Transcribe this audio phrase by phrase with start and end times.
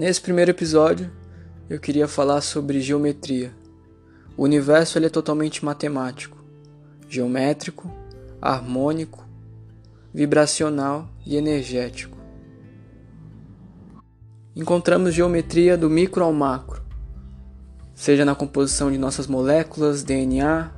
[0.00, 1.12] Nesse primeiro episódio,
[1.68, 3.52] eu queria falar sobre geometria.
[4.34, 6.42] O universo ele é totalmente matemático,
[7.06, 7.92] geométrico,
[8.40, 9.28] harmônico,
[10.10, 12.16] vibracional e energético.
[14.56, 16.82] Encontramos geometria do micro ao macro,
[17.94, 20.72] seja na composição de nossas moléculas, DNA,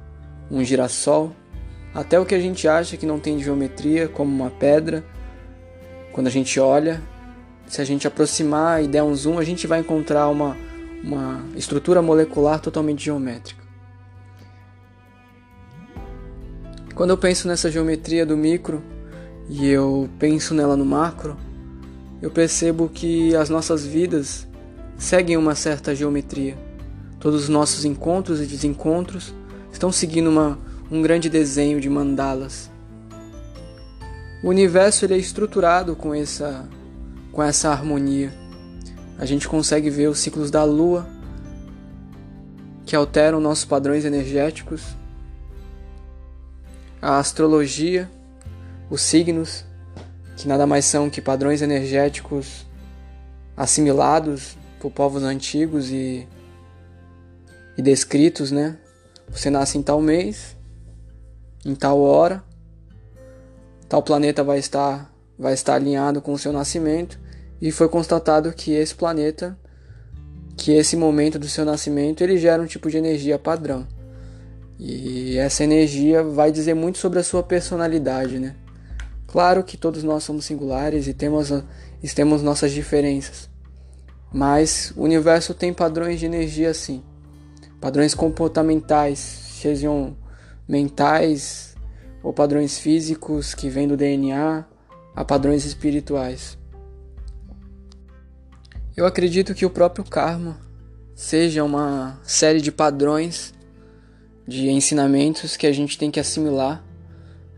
[0.51, 1.31] um girassol,
[1.95, 5.05] até o que a gente acha que não tem geometria, como uma pedra.
[6.11, 7.01] Quando a gente olha,
[7.67, 10.57] se a gente aproximar e der um zoom, a gente vai encontrar uma,
[11.03, 13.63] uma estrutura molecular totalmente geométrica.
[16.95, 18.83] Quando eu penso nessa geometria do micro
[19.49, 21.37] e eu penso nela no macro,
[22.21, 24.47] eu percebo que as nossas vidas
[24.97, 26.57] seguem uma certa geometria.
[27.19, 29.35] Todos os nossos encontros e desencontros
[29.73, 30.59] estão seguindo uma,
[30.91, 32.71] um grande desenho de mandalas.
[34.45, 36.69] O universo ele é estruturado com essa
[37.33, 38.33] com essa harmonia.
[39.19, 41.09] A gente consegue ver os ciclos da lua
[42.85, 44.97] que alteram nossos padrões energéticos,
[47.01, 48.11] a astrologia,
[48.91, 49.65] os signos,
[50.37, 52.67] que nada mais são que padrões energéticos
[53.57, 56.27] assimilados por povos antigos e,
[57.77, 58.77] e descritos, né?
[59.29, 60.57] Você nasce em tal mês,
[61.65, 62.43] em tal hora,
[63.89, 67.19] tal planeta vai estar vai estar alinhado com o seu nascimento
[67.61, 69.59] e foi constatado que esse planeta,
[70.57, 73.87] que esse momento do seu nascimento, ele gera um tipo de energia padrão.
[74.79, 78.57] E essa energia vai dizer muito sobre a sua personalidade, né?
[79.29, 81.51] Claro que todos nós somos singulares e temos,
[82.03, 83.49] e temos nossas diferenças.
[84.33, 87.03] Mas o universo tem padrões de energia sim.
[87.81, 90.17] Padrões comportamentais, sejam
[90.69, 91.75] mentais
[92.23, 94.65] ou padrões físicos que vêm do DNA,
[95.15, 96.59] a padrões espirituais.
[98.97, 100.61] Eu acredito que o próprio karma
[101.15, 103.55] seja uma série de padrões,
[104.47, 106.85] de ensinamentos que a gente tem que assimilar.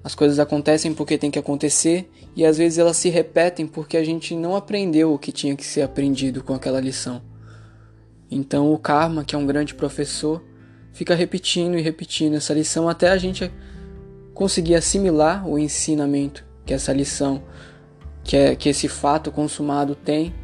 [0.03, 4.05] As coisas acontecem porque tem que acontecer e às vezes elas se repetem porque a
[4.05, 7.23] gente não aprendeu o que tinha que ser aprendido com aquela lição.
[8.31, 10.43] Então o karma, que é um grande professor,
[10.93, 13.51] fica repetindo e repetindo essa lição até a gente
[14.35, 17.43] conseguir assimilar o ensinamento que essa lição,
[18.23, 20.35] que, é, que esse fato consumado tem,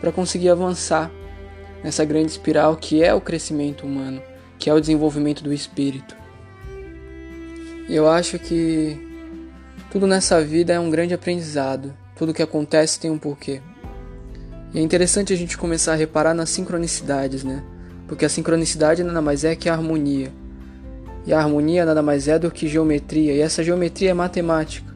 [0.00, 1.10] para conseguir avançar
[1.82, 4.22] nessa grande espiral que é o crescimento humano,
[4.58, 6.16] que é o desenvolvimento do espírito.
[7.88, 9.00] Eu acho que
[9.90, 13.62] tudo nessa vida é um grande aprendizado, tudo que acontece tem um porquê.
[14.74, 17.64] E é interessante a gente começar a reparar nas sincronicidades, né?
[18.06, 20.30] Porque a sincronicidade nada mais é que a harmonia.
[21.26, 24.87] E a harmonia nada mais é do que geometria, e essa geometria é matemática.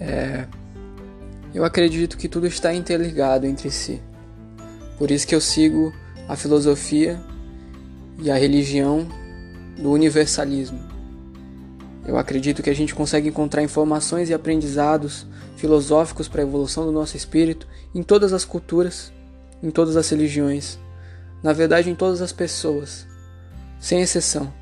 [0.00, 0.46] É,
[1.54, 4.00] eu acredito que tudo está interligado entre si.
[4.96, 5.92] Por isso que eu sigo
[6.28, 7.20] a filosofia
[8.18, 9.06] e a religião
[9.78, 10.80] do universalismo.
[12.06, 15.26] Eu acredito que a gente consegue encontrar informações e aprendizados
[15.56, 19.12] filosóficos para a evolução do nosso espírito em todas as culturas,
[19.62, 20.78] em todas as religiões,
[21.42, 23.06] na verdade em todas as pessoas,
[23.78, 24.52] sem exceção.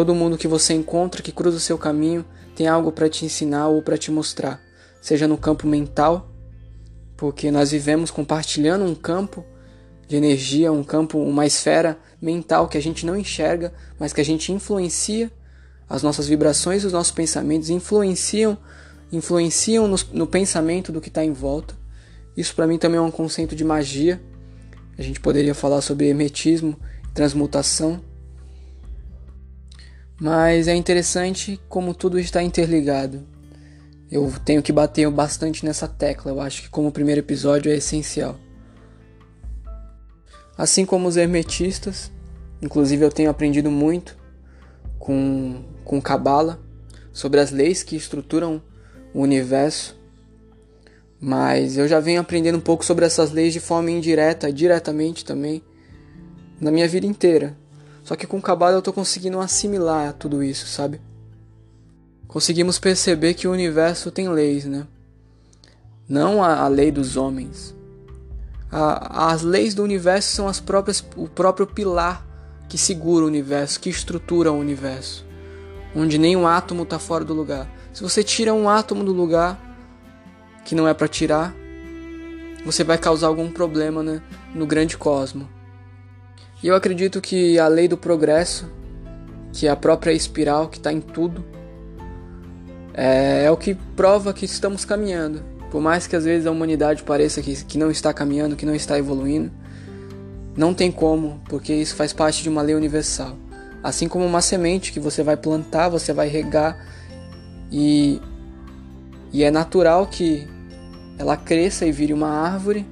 [0.00, 2.24] Todo mundo que você encontra que cruza o seu caminho
[2.56, 4.58] tem algo para te ensinar ou para te mostrar,
[4.98, 6.26] seja no campo mental,
[7.18, 9.44] porque nós vivemos compartilhando um campo
[10.08, 14.24] de energia, um campo, uma esfera mental que a gente não enxerga, mas que a
[14.24, 15.30] gente influencia,
[15.86, 18.56] as nossas vibrações, os nossos pensamentos influenciam,
[19.12, 21.74] influenciam no, no pensamento do que está em volta.
[22.34, 24.18] Isso para mim também é um conceito de magia.
[24.96, 26.74] A gente poderia falar sobre hermetismo,
[27.12, 28.00] transmutação,
[30.20, 33.26] mas é interessante como tudo está interligado.
[34.10, 38.36] Eu tenho que bater bastante nessa tecla, eu acho que como primeiro episódio é essencial.
[40.58, 42.12] Assim como os hermetistas,
[42.60, 44.16] inclusive eu tenho aprendido muito
[44.98, 46.60] com com Cabala
[47.12, 48.62] sobre as leis que estruturam
[49.12, 49.98] o universo.
[51.20, 55.62] Mas eu já venho aprendendo um pouco sobre essas leis de forma indireta, diretamente também,
[56.60, 57.56] na minha vida inteira.
[58.02, 61.00] Só que com Kabbalah eu tô conseguindo assimilar tudo isso, sabe?
[62.26, 64.86] Conseguimos perceber que o universo tem leis, né?
[66.08, 67.74] Não a, a lei dos homens.
[68.70, 72.26] A, as leis do universo são as próprias, o próprio pilar
[72.68, 75.26] que segura o universo, que estrutura o universo.
[75.94, 77.68] Onde nenhum átomo está fora do lugar.
[77.92, 79.58] Se você tira um átomo do lugar
[80.64, 81.52] que não é para tirar,
[82.64, 84.22] você vai causar algum problema né,
[84.54, 85.48] no grande cosmo.
[86.62, 88.70] E eu acredito que a lei do progresso,
[89.52, 91.44] que é a própria espiral que está em tudo,
[92.92, 95.42] é, é o que prova que estamos caminhando.
[95.70, 98.74] Por mais que às vezes a humanidade pareça que, que não está caminhando, que não
[98.74, 99.50] está evoluindo,
[100.56, 103.36] não tem como, porque isso faz parte de uma lei universal.
[103.82, 106.76] Assim como uma semente que você vai plantar, você vai regar
[107.72, 108.20] e,
[109.32, 110.46] e é natural que
[111.16, 112.84] ela cresça e vire uma árvore.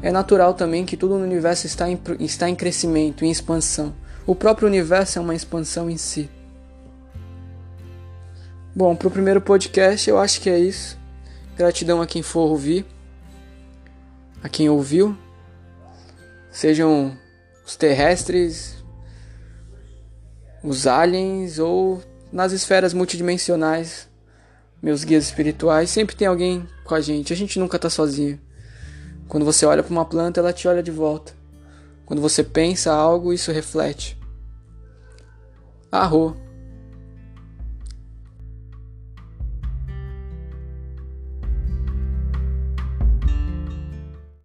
[0.00, 3.94] É natural também que tudo no universo está em, está em crescimento, em expansão.
[4.26, 6.30] O próprio universo é uma expansão em si.
[8.74, 10.96] Bom, para o primeiro podcast eu acho que é isso.
[11.56, 12.86] Gratidão a quem for ouvir,
[14.42, 15.16] a quem ouviu.
[16.52, 17.16] Sejam
[17.66, 18.76] os terrestres,
[20.62, 22.00] os aliens ou
[22.32, 24.08] nas esferas multidimensionais,
[24.80, 27.32] meus guias espirituais, sempre tem alguém com a gente.
[27.32, 28.38] A gente nunca está sozinho.
[29.28, 31.34] Quando você olha para uma planta, ela te olha de volta.
[32.06, 34.18] Quando você pensa algo, isso reflete.
[35.92, 36.47] Arro.